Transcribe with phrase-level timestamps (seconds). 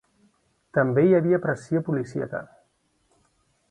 [0.77, 2.45] També hi havia pressió policíaca.